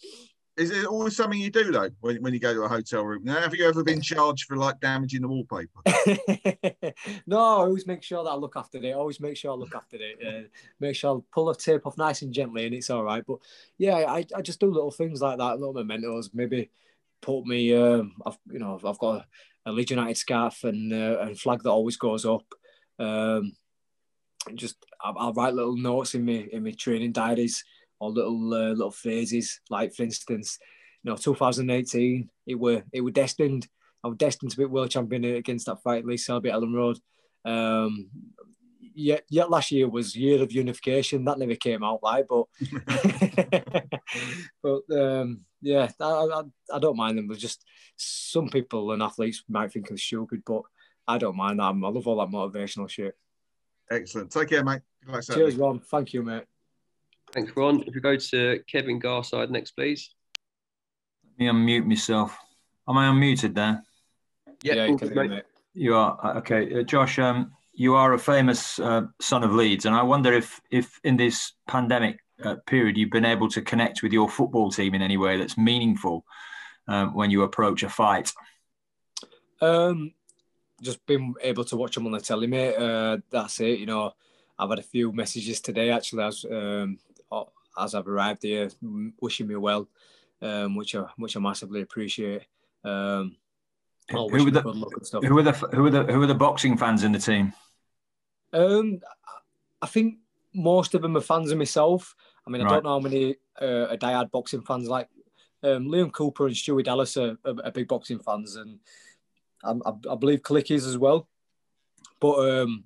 [0.57, 3.23] is it always something you do though when, when you go to a hotel room?
[3.25, 5.83] Now, have you ever been charged for like damaging the wallpaper?
[7.27, 8.91] no, I always make sure that I look after it.
[8.91, 10.19] I always make sure I look after it.
[10.27, 10.49] Uh,
[10.81, 13.25] make sure I pull the tape off nice and gently, and it's all right.
[13.27, 13.39] But
[13.79, 16.31] yeah, I, I just do little things like that, little mementos.
[16.35, 16.71] Maybe
[17.25, 19.17] put me, um, I've you know, I've got
[19.67, 22.45] a, a Leeds United scarf and uh, and flag that always goes up.
[22.99, 23.53] Um,
[24.55, 27.65] just I'll, write little notes in me in my training diaries
[27.99, 29.61] or little uh, little phases.
[29.71, 30.59] Like for instance,
[31.03, 33.67] you know, 2018, it were it were destined.
[34.05, 36.99] I was destined to be world champion against that fight, Lee Selby at Elland Road.
[37.47, 38.11] Um,
[38.95, 41.25] yet, yet last year was year of unification.
[41.25, 42.47] That never came out right, but
[44.63, 47.29] but um, yeah, I, I, I, don't mind them.
[47.29, 47.65] But just
[47.97, 50.63] some people and athletes might think it's stupid, but
[51.07, 51.65] I don't mind that.
[51.65, 53.17] I love all that motivational shit.
[53.91, 54.31] Excellent.
[54.31, 54.81] Take care, mate.
[55.31, 55.81] Cheers, Ron.
[55.81, 56.45] Thank you, mate.
[57.33, 57.83] Thanks, Ron.
[57.87, 60.15] If we go to Kevin Garside next, please.
[61.39, 62.37] Let me unmute myself.
[62.89, 63.83] Am I unmuted there?
[64.63, 65.43] Yeah, yeah you, mate.
[65.75, 66.19] you are.
[66.23, 66.81] Uh, okay.
[66.81, 70.61] Uh, Josh, um, you are a famous uh, son of Leeds, and I wonder if,
[70.71, 74.95] if in this pandemic uh, period you've been able to connect with your football team
[74.95, 76.25] in any way that's meaningful
[76.89, 78.33] um, when you approach a fight.
[79.61, 80.13] Um,
[80.83, 82.75] just been able to watch them on the telly, mate.
[82.75, 83.79] Uh, that's it.
[83.79, 84.13] You know,
[84.59, 86.99] I've had a few messages today actually as um,
[87.79, 88.71] as I've arrived here,
[89.21, 89.89] wishing me well,
[90.43, 92.43] um, which I which I massively appreciate.
[92.85, 93.37] Um,
[94.11, 97.13] who were the who were the who were the who were the boxing fans in
[97.13, 97.53] the team?
[98.55, 99.01] Um,
[99.83, 100.19] I think
[100.55, 102.15] most of them are fans of myself.
[102.47, 102.71] I mean, I right.
[102.75, 105.09] don't know how many uh, are diehard boxing fans like
[105.63, 108.79] um, Liam Cooper and Stewie Dallas are, are, are big boxing fans, and
[109.63, 111.29] I, I, I believe Klich is as well.
[112.21, 112.85] But um,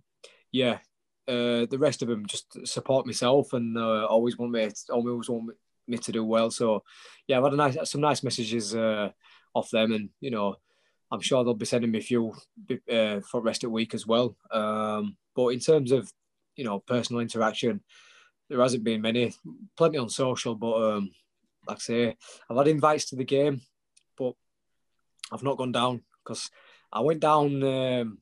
[0.52, 0.78] yeah,
[1.26, 5.50] uh, the rest of them just support myself and uh, always want me, always want
[5.86, 6.50] me to do well.
[6.50, 6.84] So
[7.26, 9.10] yeah, I've had a nice, some nice messages uh,
[9.54, 10.56] off them, and you know,
[11.10, 12.32] I'm sure they'll be sending me a few
[12.90, 14.36] uh, for rest of the week as well.
[14.50, 16.12] Um, but in terms of
[16.56, 17.80] you know personal interaction,
[18.48, 19.32] there hasn't been many.
[19.76, 21.12] Plenty on social, but um,
[21.68, 22.16] like I say,
[22.50, 23.60] I've had invites to the game,
[24.16, 24.34] but
[25.30, 26.50] I've not gone down because
[26.92, 28.18] I went down um,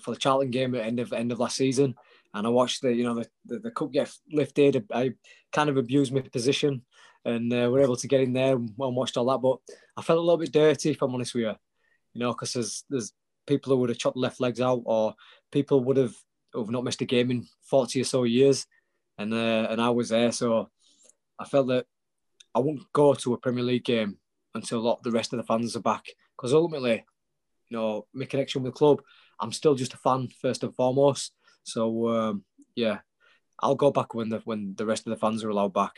[0.00, 1.96] for the Charlton game at end of end of last season
[2.34, 4.86] and I watched the you know the, the, the cup get lifted.
[4.92, 5.14] I
[5.52, 6.82] kind of abused my position,
[7.24, 9.38] and uh, we're able to get in there and watched all that.
[9.38, 9.58] But
[9.96, 11.54] I felt a little bit dirty, if I'm honest with you,
[12.14, 13.12] you know, because there's there's
[13.46, 15.14] people who would have chopped left legs out, or
[15.50, 16.14] people would have
[16.60, 18.66] who've not missed a game in 40 or so years,
[19.18, 20.70] and uh, and I was there, so
[21.38, 21.86] I felt that
[22.54, 24.18] I won't go to a Premier League game
[24.54, 26.04] until lot the rest of the fans are back,
[26.36, 27.04] because ultimately,
[27.68, 29.02] you know, my connection with the club,
[29.40, 31.32] I'm still just a fan first and foremost
[31.68, 32.44] so um,
[32.74, 32.98] yeah,
[33.60, 35.92] I'll go back when the when the rest of the fans are allowed back.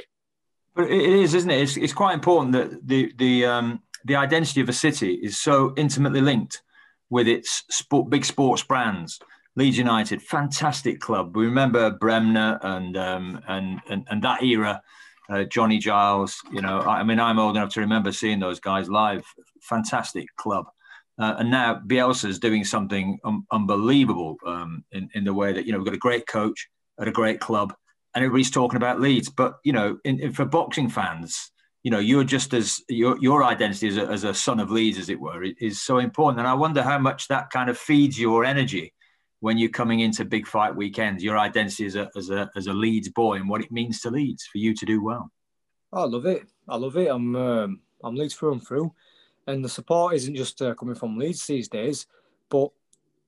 [0.75, 1.63] But it is, isn't it?
[1.63, 5.73] It's, it's quite important that the the um, the identity of a city is so
[5.77, 6.63] intimately linked
[7.09, 9.19] with its sport, big sports brands.
[9.57, 11.37] Leeds United, fantastic club.
[11.37, 14.83] We remember Bremner and um, and, and and that era.
[15.29, 18.59] Uh, Johnny Giles, you know, I, I mean, I'm old enough to remember seeing those
[18.59, 19.25] guys live.
[19.63, 20.67] Fantastic club.
[21.21, 25.67] Uh, and now Bielsa is doing something um, unbelievable um, in, in the way that,
[25.67, 27.73] you know, we've got a great coach at a great club
[28.15, 29.29] and everybody's talking about Leeds.
[29.29, 31.53] But, you know, in, in, for boxing fans,
[31.85, 34.99] you know, you're just as your, your identity as a, as a son of Leeds,
[34.99, 36.41] as it were, is so important.
[36.41, 38.95] And I wonder how much that kind of feeds your energy
[39.41, 42.73] when you're coming into big fight weekends, your identity as a, as a, as a
[42.73, 45.31] Leeds boy and what it means to Leeds for you to do well.
[45.93, 46.47] I love it.
[46.69, 47.09] I love it.
[47.09, 48.93] I'm, um, I'm Leeds through and through
[49.47, 52.07] and the support isn't just uh, coming from Leeds these days,
[52.49, 52.71] but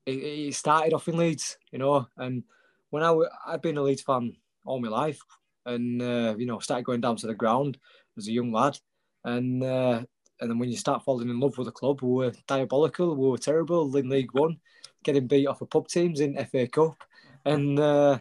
[0.06, 2.06] it, it, started off in Leeds, you know.
[2.16, 2.44] And
[2.90, 5.20] when I w- I've been a Leeds fan all my life,
[5.66, 7.78] and uh, you know started going down to the ground
[8.16, 8.78] as a young lad,
[9.24, 10.02] and uh,
[10.42, 13.28] and then when you start falling in love with the club, we were diabolical, we
[13.28, 14.58] were terrible in League One,
[15.04, 17.02] getting beat off of pub teams in FA Cup,
[17.44, 18.18] and uh,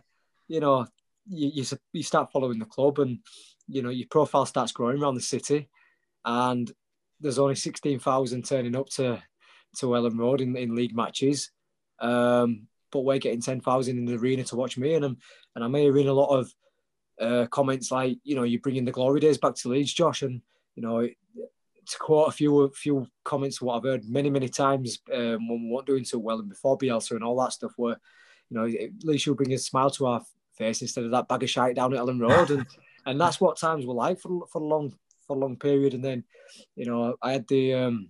[0.47, 0.85] you know
[1.27, 3.19] you, you you start following the club, and
[3.67, 5.67] you know your profile starts growing around the city,
[6.23, 6.71] and
[7.19, 9.21] there's only 16,000 turning up to
[9.77, 11.51] to Elland Road in, in league matches.
[11.99, 14.95] Um, but we're getting 10,000 in the arena to watch me.
[14.95, 15.17] And I'm,
[15.55, 16.53] and I'm hearing a lot of
[17.19, 20.23] uh, comments like, you know, you're bringing the glory days back to Leeds, Josh.
[20.23, 20.41] And,
[20.75, 21.07] you know,
[21.87, 25.63] to quote a few a few comments what I've heard many, many times um, when
[25.63, 27.97] we weren't doing so well and before Bielsa and all that stuff were,
[28.49, 30.21] you know, at least you'll bring a smile to our
[30.57, 32.51] face instead of that bag of shite down at Elland Road.
[32.51, 32.65] And,
[33.05, 34.93] and that's what times were like for, for a long
[35.25, 35.93] for a long period.
[35.93, 36.23] And then,
[36.75, 38.09] you know, I had the um,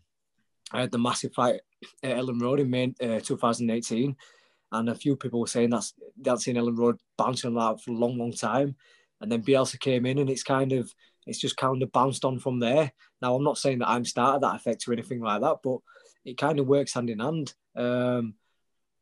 [0.72, 1.62] I had the massive fight
[2.04, 4.16] at Elland Road in May uh, 2018,
[4.72, 7.96] and a few people were saying that's that's in Elland Road bouncing that for a
[7.96, 8.76] long, long time.
[9.22, 10.92] And then Bielsa came in, and it's kind of
[11.28, 12.92] it's just kind of bounced on from there.
[13.22, 15.78] Now, I'm not saying that I'm started that effect or anything like that, but
[16.26, 17.54] it kind of works hand in hand.
[17.76, 18.36] Um,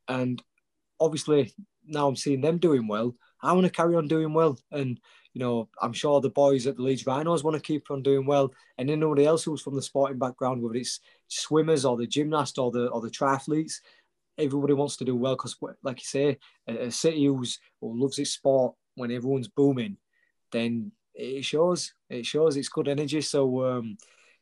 [0.08, 0.42] and
[0.98, 1.52] obviously,
[1.86, 3.14] now I'm seeing them doing well.
[3.42, 4.58] I want to carry on doing well.
[4.70, 5.00] And,
[5.32, 8.26] you know, I'm sure the boys at the Leeds Rhinos want to keep on doing
[8.26, 8.52] well.
[8.76, 12.70] And anybody else who's from the sporting background, whether it's swimmers or the gymnast or
[12.70, 13.74] the or the triathletes,
[14.36, 18.18] everybody wants to do well because, like you say, a, a city who's who loves
[18.18, 19.96] its sport when everyone's booming,
[20.52, 21.92] then it shows.
[22.08, 23.20] It shows it's good energy.
[23.20, 23.96] So, um,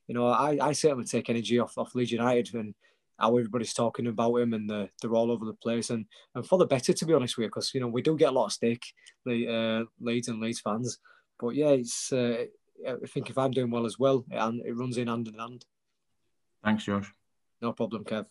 [0.07, 2.75] you know, I, I certainly take energy off off Leeds United and
[3.19, 5.91] how everybody's talking about him and the, they're all over the place.
[5.91, 8.17] And, and for the better to be honest with you because you know we do
[8.17, 8.83] get a lot of stick
[9.27, 10.99] the uh, Leeds and Leeds fans.
[11.39, 12.45] But yeah it's uh,
[12.87, 15.35] I think if I'm doing well as well and it, it runs in hand in
[15.35, 15.65] hand.
[16.65, 17.13] Thanks Josh.
[17.61, 18.27] No problem Kev.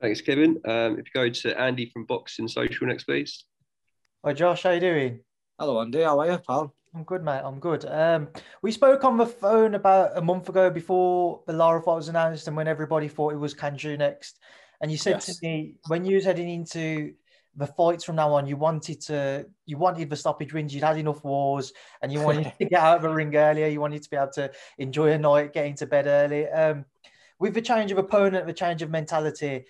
[0.00, 0.60] Thanks Kevin.
[0.64, 3.44] Um, if you go to Andy from Boxing Social next please.
[4.24, 4.62] Hi Josh.
[4.62, 5.20] How you doing?
[5.58, 6.02] Hello Andy.
[6.02, 7.42] How are you pal I'm good, mate.
[7.44, 7.84] I'm good.
[7.84, 8.26] Um,
[8.60, 12.48] we spoke on the phone about a month ago before the Lara fight was announced,
[12.48, 14.40] and when everybody thought it was Can Xu next.
[14.80, 15.26] And you said yes.
[15.26, 17.14] to me when you was heading into
[17.54, 20.74] the fights from now on, you wanted to, you wanted the stoppage wins.
[20.74, 23.68] You'd had enough wars, and you wanted to get out of the ring earlier.
[23.68, 26.48] You wanted to be able to enjoy a night, get into bed early.
[26.48, 26.84] Um,
[27.38, 29.66] with the change of opponent, the change of mentality,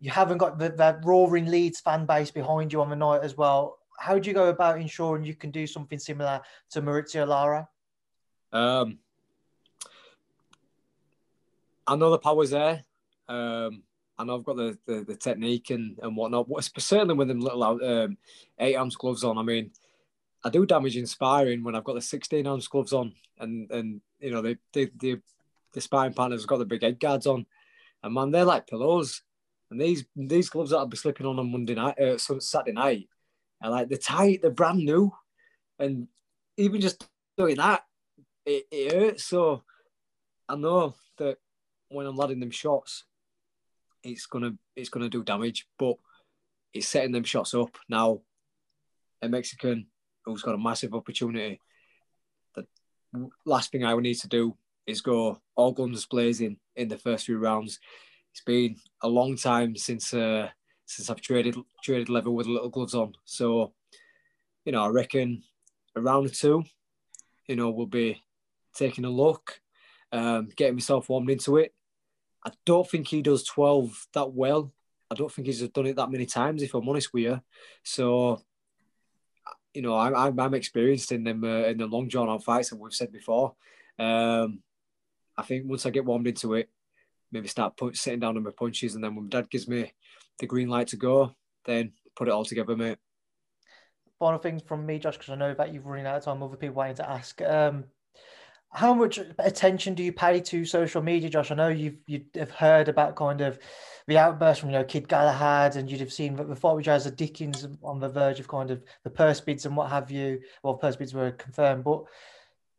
[0.00, 3.36] you haven't got the, that roaring Leeds fan base behind you on the night as
[3.36, 7.68] well how do you go about ensuring you can do something similar to Mauricio Lara?
[8.52, 8.98] Um,
[11.86, 12.82] I know the power's there.
[13.28, 13.84] Um,
[14.18, 16.48] I know I've got the, the, the technique and, and whatnot.
[16.64, 18.18] Certainly with them little um,
[18.58, 19.38] eight ounce gloves on.
[19.38, 19.70] I mean,
[20.44, 24.32] I do damage inspiring when I've got the 16 ounce gloves on, and and you
[24.32, 25.20] know the the the,
[25.74, 27.46] the sparring partner's got the big head guards on,
[28.02, 29.22] and man, they're like pillows.
[29.70, 33.08] And these these gloves that I'll be slipping on on Monday night, uh, Saturday night,
[33.62, 35.12] and like the tight, they're brand new,
[35.78, 36.08] and
[36.56, 37.84] even just doing that,
[38.44, 39.24] it, it hurts.
[39.24, 39.62] So
[40.48, 41.38] I know that
[41.88, 43.04] when I'm landing them shots,
[44.02, 45.96] it's gonna it's gonna do damage, but
[46.74, 48.20] it's setting them shots up now.
[49.22, 49.86] A Mexican
[50.24, 51.60] who's got a massive opportunity.
[52.56, 52.66] The
[53.44, 57.26] last thing I would need to do is go all guns blazing in the first
[57.26, 57.78] few rounds.
[58.32, 60.48] It's been a long time since uh,
[60.92, 63.14] since I've traded traded level with little gloves on.
[63.24, 63.72] So,
[64.64, 65.42] you know, I reckon
[65.96, 66.64] around the two,
[67.46, 68.22] you know, we'll be
[68.74, 69.60] taking a look,
[70.12, 71.74] um, getting myself warmed into it.
[72.44, 74.72] I don't think he does 12 that well.
[75.10, 77.40] I don't think he's done it that many times, if I'm honest with you.
[77.82, 78.42] So,
[79.72, 82.72] you know, I'm, I'm, I'm experienced in them uh, in the long drawn out fights
[82.72, 83.54] and we've said before.
[83.98, 84.62] Um,
[85.36, 86.68] I think once I get warmed into it,
[87.32, 89.92] maybe start put, sitting down on my punches, and then when my dad gives me
[90.38, 92.98] the green light to go, then put it all together, mate.
[94.18, 96.42] Final thing from me, Josh, because I know that you've running out of time.
[96.42, 97.40] Other people waiting to ask.
[97.42, 97.84] Um,
[98.70, 101.50] how much attention do you pay to social media, Josh?
[101.50, 103.58] I know you've you have heard about kind of
[104.06, 107.06] the outburst from you know Kid Galahad, and you'd have seen that before which has
[107.06, 110.40] a Dickens on the verge of kind of the purse bids and what have you.
[110.62, 112.04] Well, purse bids were confirmed, but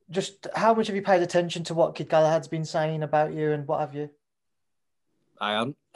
[0.10, 3.52] just how much have you paid attention to what Kid Galahad's been saying about you
[3.52, 4.10] and what have you?
[5.40, 5.76] I am.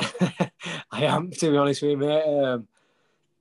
[0.92, 2.24] I am, to be honest with you, mate.
[2.24, 2.68] Um,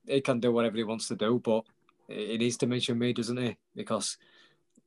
[0.05, 1.63] he can do whatever he wants to do, but
[2.07, 3.57] he needs to mention me, doesn't he?
[3.75, 4.17] Because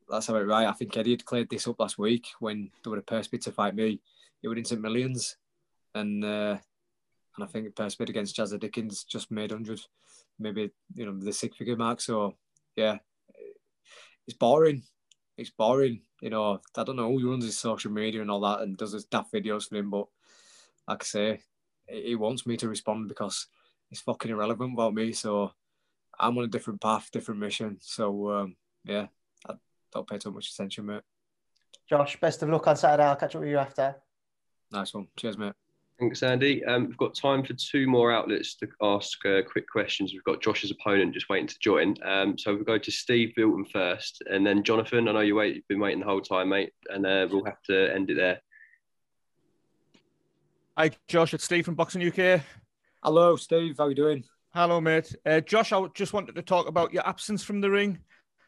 [0.09, 0.67] that's how it right.
[0.67, 3.43] I think Eddie had cleared this up last week when there were a purse bid
[3.43, 4.01] to fight me.
[4.43, 5.37] It would into millions,
[5.95, 6.57] and uh,
[7.37, 9.81] and I think bid against Jazza Dickens just made hundred,
[10.39, 12.01] maybe you know the six figure mark.
[12.01, 12.35] So
[12.77, 12.99] yeah,
[14.27, 14.83] it's boring.
[15.37, 16.03] It's boring.
[16.23, 18.93] You know, I don't know who runs his social media and all that and does
[18.93, 20.07] his daft videos for him, but
[20.91, 21.41] like I say,
[21.89, 23.47] he wants me to respond because
[23.91, 25.13] it's fucking irrelevant about me.
[25.13, 25.53] So
[26.19, 27.79] I'm on a different path, different mission.
[27.81, 29.07] So um, yeah,
[29.49, 29.55] I
[29.93, 31.03] don't pay too much attention, mate.
[31.89, 33.05] Josh, best of luck on Saturday.
[33.05, 33.97] I'll catch up with you after.
[34.73, 35.07] Nice one.
[35.17, 35.53] Cheers, mate.
[36.01, 36.65] Thanks, Andy.
[36.65, 40.13] Um, we've got time for two more outlets to ask uh, quick questions.
[40.13, 41.95] We've got Josh's opponent just waiting to join.
[42.05, 45.09] Um, so we'll go to Steve Bilton first, and then Jonathan.
[45.09, 47.63] I know you wait, you've been waiting the whole time, mate, and uh, we'll have
[47.65, 48.41] to end it there.
[50.81, 51.35] Hi, Josh.
[51.35, 52.41] It's Steve from Boxing UK.
[53.05, 53.77] Hello, Steve.
[53.77, 54.25] How are you doing?
[54.55, 55.15] Hello, mate.
[55.27, 57.99] Uh, Josh, I just wanted to talk about your absence from the ring.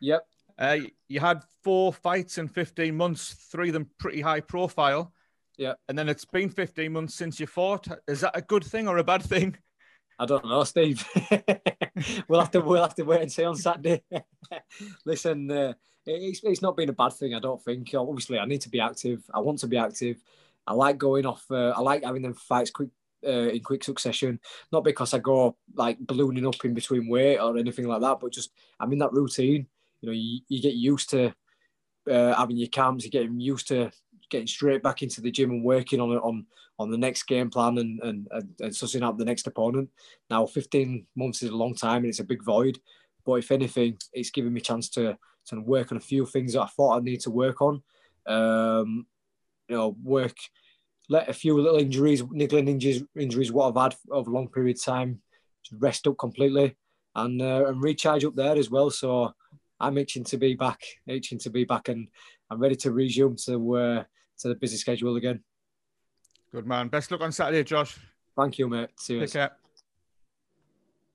[0.00, 0.26] Yep.
[0.58, 5.12] Uh, you had four fights in 15 months, three of them pretty high profile.
[5.58, 5.74] Yeah.
[5.90, 7.86] And then it's been 15 months since you fought.
[8.08, 9.54] Is that a good thing or a bad thing?
[10.18, 11.06] I don't know, Steve.
[12.28, 14.04] we'll have to we'll have to wait and see on Saturday.
[15.04, 15.74] Listen, uh,
[16.06, 17.34] it's, it's not been a bad thing.
[17.34, 17.90] I don't think.
[17.94, 19.22] Obviously, I need to be active.
[19.34, 20.16] I want to be active.
[20.66, 21.44] I like going off.
[21.50, 22.90] Uh, I like having them fights quick
[23.26, 24.40] uh, in quick succession.
[24.70, 28.32] Not because I go like ballooning up in between weight or anything like that, but
[28.32, 29.66] just I'm in that routine.
[30.00, 31.34] You know, you, you get used to
[32.10, 33.90] uh, having your camps, you're getting used to
[34.30, 36.46] getting straight back into the gym and working on on
[36.78, 39.90] on the next game plan and and and, and sussing out the next opponent.
[40.30, 42.78] Now, 15 months is a long time and it's a big void,
[43.24, 46.52] but if anything, it's giving me a chance to to work on a few things
[46.52, 47.82] that I thought I need to work on.
[48.26, 49.06] Um,
[49.72, 50.36] you know, work
[51.08, 54.76] let a few little injuries, niggling injuries, injuries what I've had over a long period
[54.76, 55.20] of time,
[55.78, 56.76] rest up completely
[57.14, 58.90] and uh, and recharge up there as well.
[58.90, 59.32] So
[59.80, 62.08] I'm itching to be back, itching to be back, and
[62.50, 64.04] I'm ready to resume to uh,
[64.40, 65.42] to the busy schedule again.
[66.52, 66.88] Good man.
[66.88, 67.98] Best luck on Saturday, Josh.
[68.36, 68.90] Thank you, mate.
[68.98, 69.20] See you.
[69.20, 69.52] Take care.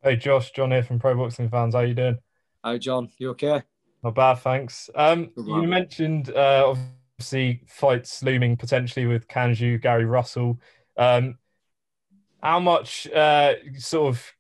[0.04, 1.76] Hey, Josh, John here from Pro Boxing Fans.
[1.76, 2.18] How you doing?
[2.64, 3.10] Hi, John.
[3.20, 3.62] You okay?
[4.04, 4.90] Not bad, thanks.
[4.96, 6.76] Um, you mentioned uh,
[7.18, 10.60] obviously fights looming potentially with Can Xu, Gary Russell.
[10.98, 11.40] Um,
[12.44, 14.34] how much uh, sort of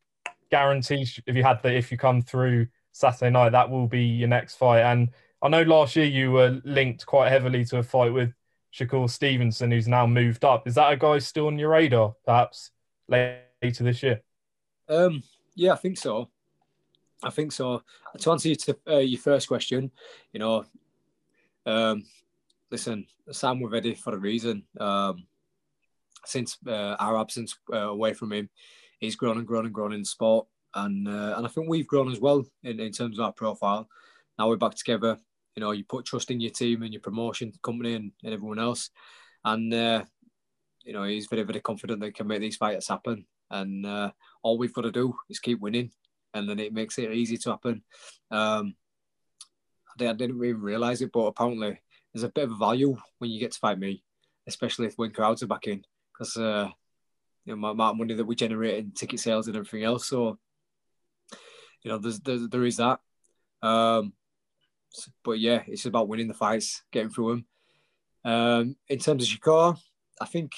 [0.51, 4.27] guarantees have you had that if you come through Saturday night, that will be your
[4.27, 4.81] next fight?
[4.81, 5.09] And
[5.41, 8.31] I know last year you were linked quite heavily to a fight with
[8.71, 10.67] Shakur Stevenson, who's now moved up.
[10.67, 12.69] Is that a guy still on your radar, perhaps
[13.09, 14.21] later this year?
[14.87, 15.23] Um,
[15.55, 16.29] yeah, I think so.
[17.23, 17.81] I think so.
[18.19, 19.89] To answer you to, uh, your first question,
[20.31, 20.65] you know,
[21.65, 22.03] um,
[22.71, 24.63] listen, Sam were ready for a reason.
[24.79, 25.25] Um,
[26.25, 28.49] since uh, our absence uh, away from him,
[28.99, 32.11] he's grown and grown and grown in sport, and uh, and I think we've grown
[32.11, 33.87] as well in, in terms of our profile.
[34.37, 35.17] Now we're back together.
[35.55, 38.59] You know, you put trust in your team and your promotion company and, and everyone
[38.59, 38.89] else,
[39.45, 40.03] and uh,
[40.83, 43.25] you know he's very very confident that he can make these fights happen.
[43.49, 44.11] And uh,
[44.43, 45.91] all we've got to do is keep winning,
[46.33, 47.83] and then it makes it easy to happen.
[48.29, 48.75] Um,
[49.99, 51.79] I didn't even realize it, but apparently
[52.17, 54.01] there's a bit of value when you get to fight me,
[54.47, 56.67] especially if when crowds are back in, because uh,
[57.45, 60.07] you know my amount of money that we generate in ticket sales and everything else.
[60.07, 60.39] So
[61.83, 63.01] you know, there's, there's there is that.
[63.61, 64.13] Um,
[65.23, 67.45] but yeah, it's about winning the fights, getting through them.
[68.33, 69.77] Um, in terms of Shakur,
[70.19, 70.53] I think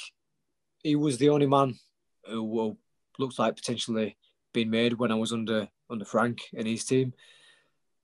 [0.82, 1.78] he was the only man
[2.26, 2.78] who
[3.18, 4.16] looked like potentially
[4.54, 7.12] being made when I was under under Frank and his team.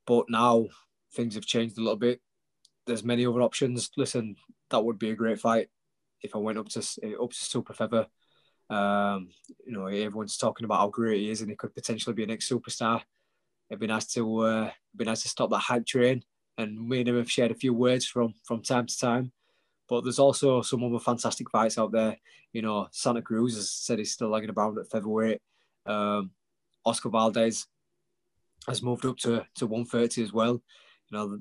[0.05, 0.67] But now
[1.13, 2.19] things have changed a little bit
[2.85, 3.89] there's many other options.
[3.97, 4.35] Listen,
[4.69, 5.69] that would be a great fight
[6.21, 8.07] if I went up to up to Super Feather.
[8.69, 9.29] Um,
[9.65, 12.27] you know, everyone's talking about how great he is, and he could potentially be a
[12.27, 13.01] next superstar.
[13.69, 16.23] It'd be nice to uh, be nice to stop that hype train.
[16.57, 19.31] And me and him have shared a few words from from time to time.
[19.87, 22.17] But there's also some other fantastic fights out there.
[22.53, 25.41] You know, Santa Cruz has said he's still lagging about at featherweight.
[25.85, 26.31] Um,
[26.85, 27.67] Oscar Valdez
[28.67, 30.61] has moved up to, to 130 as well.
[31.09, 31.39] You know,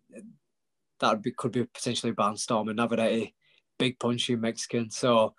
[1.01, 3.35] that be, could be potentially Barnstorm and Navarrete,
[3.79, 4.91] big punchy Mexican.
[4.91, 5.35] So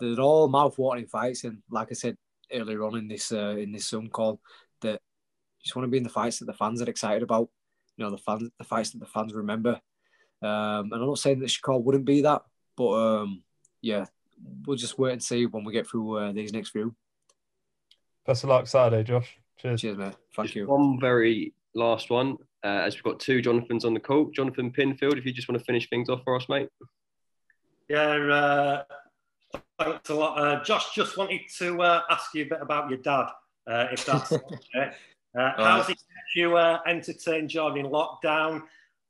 [0.00, 2.16] they're all mouth-watering fights, and like I said
[2.52, 4.40] earlier on in this uh, in this Zoom call,
[4.82, 7.48] that you just want to be in the fights that the fans are excited about.
[7.96, 9.80] You know, the fans, the fights that the fans remember.
[10.40, 12.42] Um, and I'm not saying that Shakur wouldn't be that,
[12.76, 13.42] but um,
[13.82, 14.06] yeah,
[14.66, 16.94] we'll just wait and see when we get through uh, these next few.
[18.24, 19.36] Best of luck Saturday, Josh.
[19.56, 19.80] Cheers.
[19.80, 20.14] Cheers, mate.
[20.36, 20.68] Thank you.
[20.68, 24.30] One very last one uh, as we've got two Jonathans on the call.
[24.30, 26.68] Jonathan Pinfield, if you just want to finish things off for us, mate.
[27.88, 28.84] Yeah,
[29.54, 30.38] uh, thanks a lot.
[30.38, 33.28] Uh, Josh, just wanted to uh, ask you a bit about your dad,
[33.66, 34.92] uh, if that's okay.
[35.38, 38.62] Uh, how's he kept you entertained during lockdown?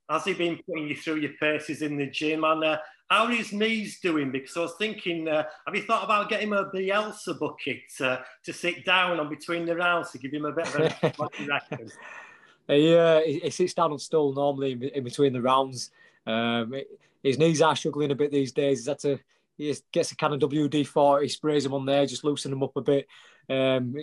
[0.09, 2.43] Has he been putting you through your paces in the gym?
[2.43, 2.77] And
[3.09, 4.29] how are his knees doing?
[4.29, 8.85] Because I was thinking, have you thought about getting him a Bielsa bucket to sit
[8.85, 11.29] down on between the rounds to give him a bit of a
[12.69, 15.89] He, uh, he, he, sits down on stool normally in, in between the rounds.
[16.27, 16.73] Um,
[17.23, 18.79] his knees are struggling a bit these days.
[18.79, 19.19] He's had to,
[19.57, 22.77] he gets a kind of WD 40, sprays them on there, just loosen them up
[22.77, 23.07] a bit.
[23.49, 23.95] Um,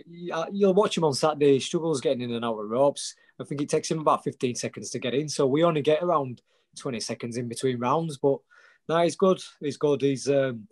[0.52, 1.55] you'll watch him on Saturday.
[1.55, 3.14] He struggles getting in and out of ropes.
[3.40, 5.29] I think it takes him about 15 seconds to get in.
[5.29, 6.42] So we only get around
[6.76, 8.16] 20 seconds in between rounds.
[8.16, 8.38] But
[8.88, 9.40] no, he's good.
[9.61, 10.02] He's good.
[10.02, 10.66] He's um,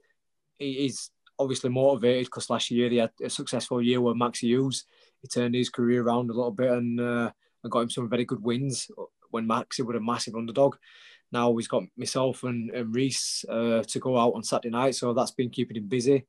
[0.58, 4.84] he, he's obviously motivated because last year he had a successful year with Max Hughes.
[5.22, 7.30] He turned his career around a little bit and uh,
[7.64, 8.88] and got him some very good wins
[9.30, 10.76] when Maxi was a massive underdog.
[11.32, 15.12] Now he's got myself and, and Reese uh, to go out on Saturday night, so
[15.12, 16.24] that's been keeping him busy.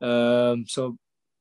[0.00, 0.96] Um, so,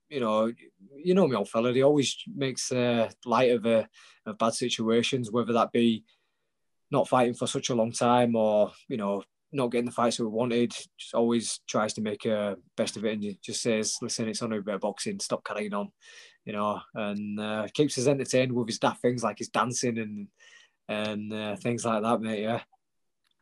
[0.10, 0.54] you know,
[0.96, 1.74] you know me, old fella.
[1.74, 3.86] He always makes uh, light of, uh,
[4.28, 6.04] of bad situations, whether that be
[6.92, 10.26] not fighting for such a long time or you know not getting the fights we
[10.28, 10.72] wanted.
[10.98, 14.58] Just always tries to make a best of it and just says, "Listen, it's only
[14.58, 15.20] a bit of boxing.
[15.20, 15.92] Stop carrying on."
[16.46, 20.28] you know, and uh, keeps us entertained with his daft things like his dancing and
[20.88, 22.42] and uh, things like that, mate.
[22.42, 22.62] Yeah.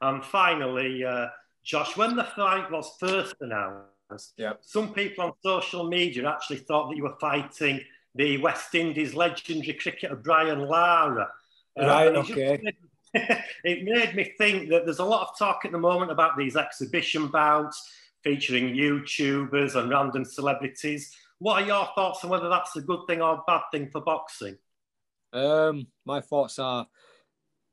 [0.02, 1.28] And finally, uh,
[1.64, 4.54] Josh, when the fight was first announced, yeah.
[4.62, 7.82] some people on social media actually thought that you were fighting
[8.16, 11.30] the West Indies legendary cricketer Brian Lara.
[11.80, 12.16] Uh, right.
[12.16, 12.60] Okay.
[13.64, 16.56] it made me think that there's a lot of talk at the moment about these
[16.56, 17.92] exhibition bouts
[18.24, 21.16] featuring YouTubers and random celebrities.
[21.40, 24.02] What are your thoughts on whether that's a good thing or a bad thing for
[24.02, 24.58] boxing?
[25.32, 26.88] Um, my thoughts are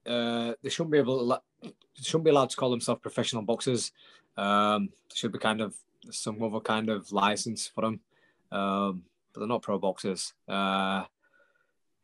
[0.07, 1.29] uh, they shouldn't be able
[1.63, 3.93] to, shouldn't be allowed to call themselves professional boxers.
[4.37, 5.75] Um, should be kind of
[6.11, 8.01] some other kind of license for them,
[8.53, 10.35] um, but they're not pro boxers.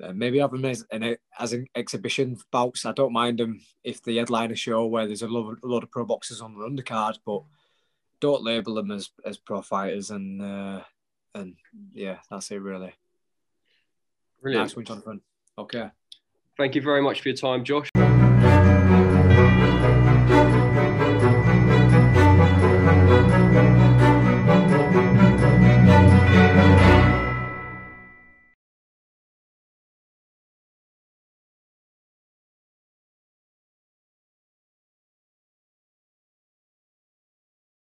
[0.03, 2.85] Uh, maybe have them as an, as an exhibition bouts.
[2.85, 5.85] I don't mind them if they headline a show where there's a lot, a lot
[5.85, 7.43] of pro boxers on the undercard, but
[8.21, 10.11] don't label them as, as pro fighters.
[10.11, 10.81] And uh,
[11.35, 11.55] and
[11.95, 12.95] yeah, that's it really.
[14.41, 14.65] Brilliant.
[14.65, 15.21] Nice one, Jonathan.
[15.57, 15.89] Okay.
[16.57, 17.92] Thank you very much for your time, Josh.